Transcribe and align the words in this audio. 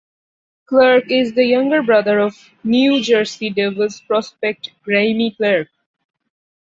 Clarke 0.65 1.11
is 1.11 1.35
the 1.35 1.45
younger 1.45 1.83
brother 1.83 2.17
of 2.19 2.33
New 2.63 3.03
Jersey 3.03 3.51
Devils 3.51 4.01
prospect 4.01 4.71
Graeme 4.81 5.35
Clarke. 5.35 5.69